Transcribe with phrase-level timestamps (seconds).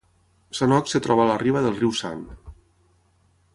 [0.59, 2.27] Sanok es troba a la riba del riu San.